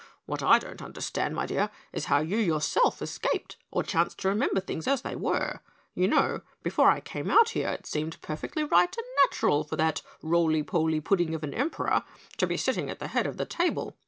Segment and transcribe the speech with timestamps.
[0.25, 4.59] What I don't understand, my dear, is how you yourself escaped or chanced to remember
[4.59, 5.59] things as they were.
[5.93, 10.01] You know, before I came out here, it seemed perfectly right and natural for that
[10.23, 12.01] roly poly pudding of an Emperor
[12.37, 13.95] to be sitting at the head of the table.